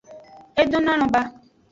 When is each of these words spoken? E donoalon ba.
E 0.61 0.63
donoalon 0.71 1.07
ba. 1.15 1.21